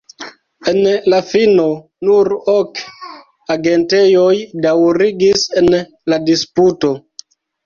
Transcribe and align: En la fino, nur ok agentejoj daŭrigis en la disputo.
En 0.69 0.77
la 1.13 1.17
fino, 1.31 1.65
nur 2.07 2.29
ok 2.53 2.81
agentejoj 3.57 4.33
daŭrigis 4.67 5.45
en 5.63 5.71
la 6.15 6.21
disputo. 6.33 6.93